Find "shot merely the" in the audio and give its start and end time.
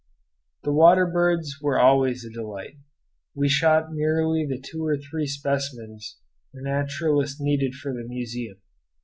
3.47-4.59